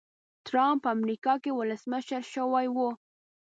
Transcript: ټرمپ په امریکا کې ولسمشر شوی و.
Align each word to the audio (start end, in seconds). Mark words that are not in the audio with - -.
ټرمپ 0.47 0.77
په 0.83 0.89
امریکا 0.97 1.33
کې 1.43 1.51
ولسمشر 1.59 2.21
شوی 2.33 2.67
و. 2.75 2.77